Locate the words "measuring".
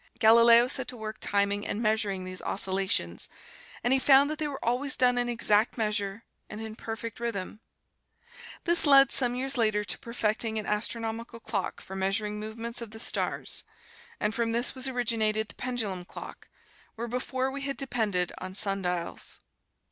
1.79-2.23, 11.95-12.39